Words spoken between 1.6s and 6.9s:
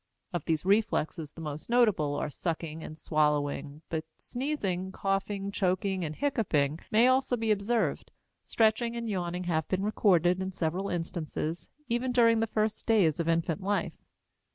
notable are sucking and swallowing, but sneezing, coughing, choking, and hiccoughing